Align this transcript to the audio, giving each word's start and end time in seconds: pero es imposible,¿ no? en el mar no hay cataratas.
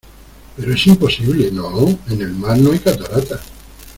pero 0.57 0.73
es 0.73 0.87
imposible,¿ 0.87 1.51
no? 1.53 1.87
en 2.09 2.21
el 2.23 2.31
mar 2.33 2.57
no 2.57 2.71
hay 2.71 2.79
cataratas. 2.79 3.41